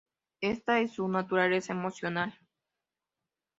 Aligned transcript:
Esta 0.41 0.79
es 0.79 0.93
su 0.93 1.07
naturaleza 1.07 1.73
emocional. 1.73 2.33